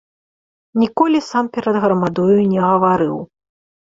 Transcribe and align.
Ніколі 0.83 1.19
сам 1.25 1.45
перад 1.57 1.75
грамадою 1.83 2.39
не 2.53 2.59
гаварыў. 2.69 3.15